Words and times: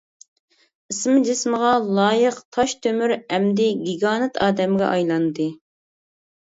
ئىسمى 0.93 1.17
جىسمىغا 1.27 1.75
لايىق 1.99 2.41
تاشتۆمۈر 2.59 3.15
ئەمدى 3.21 3.71
گىگانت 3.87 4.45
ئادەمگە 4.49 4.93
ئايلاندى. 4.93 5.51